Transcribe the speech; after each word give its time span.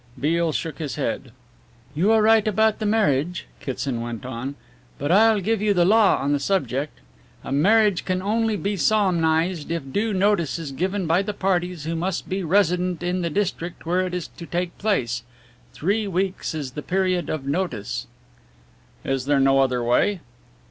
Beale 0.19 0.51
shook 0.51 0.79
his 0.79 0.95
head. 0.95 1.31
"You 1.93 2.11
are 2.11 2.23
right 2.23 2.47
about 2.47 2.79
the 2.79 2.87
marriage," 2.87 3.45
Kitson 3.59 4.01
went 4.01 4.25
on, 4.25 4.55
"but 4.97 5.11
I'll 5.11 5.39
give 5.39 5.61
you 5.61 5.75
the 5.75 5.85
law 5.85 6.17
on 6.17 6.33
the 6.33 6.39
subject. 6.39 7.01
A 7.43 7.51
marriage 7.51 8.03
can 8.03 8.19
only 8.19 8.57
be 8.57 8.75
solemnized 8.77 9.69
if 9.69 9.93
due 9.93 10.11
notice 10.11 10.57
is 10.57 10.71
given 10.71 11.05
by 11.05 11.21
the 11.21 11.35
parties 11.35 11.83
who 11.83 11.95
must 11.95 12.27
be 12.27 12.41
resident 12.41 13.03
in 13.03 13.21
the 13.21 13.29
district 13.29 13.85
where 13.85 14.01
it 14.01 14.15
is 14.15 14.27
to 14.29 14.47
take 14.47 14.75
place 14.79 15.21
three 15.71 16.07
weeks 16.07 16.55
is 16.55 16.71
the 16.71 16.81
period 16.81 17.29
of 17.29 17.45
notice." 17.45 18.07
"Is 19.05 19.25
there 19.25 19.39
no 19.39 19.59
other 19.59 19.83
way?" 19.83 20.21